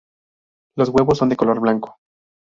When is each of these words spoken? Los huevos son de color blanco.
Los 0.77 0.89
huevos 0.89 1.19
son 1.19 1.29
de 1.29 1.35
color 1.35 1.59
blanco. 1.59 1.99